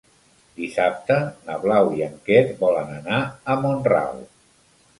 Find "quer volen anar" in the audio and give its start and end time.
2.29-3.21